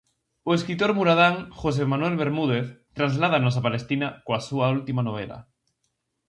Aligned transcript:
O 0.49 0.51
escritor 0.57 0.91
muradán 0.97 1.35
José 1.61 1.83
Manuel 1.91 2.15
Bermúdez 2.23 2.67
trasládanos 2.97 3.53
a 3.55 3.65
Palestina 3.67 4.07
coa 4.25 4.39
súa 4.47 4.65
última 4.77 5.01
novela. 5.07 5.39